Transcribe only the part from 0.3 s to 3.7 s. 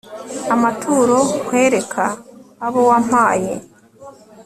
amaturo, nkwereka abo wampaye